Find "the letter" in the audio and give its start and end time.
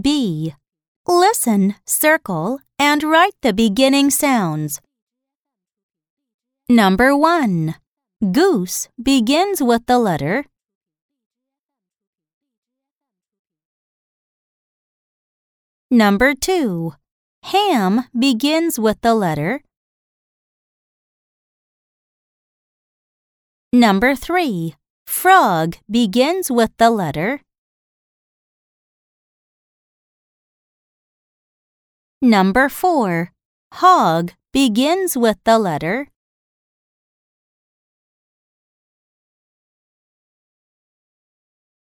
9.86-10.44, 19.00-19.62, 26.78-27.40, 35.44-36.08